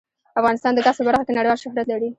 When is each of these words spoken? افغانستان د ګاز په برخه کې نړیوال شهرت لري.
افغانستان 0.39 0.71
د 0.73 0.79
ګاز 0.85 0.95
په 0.99 1.03
برخه 1.07 1.23
کې 1.25 1.33
نړیوال 1.37 1.61
شهرت 1.63 1.87
لري. 1.89 2.09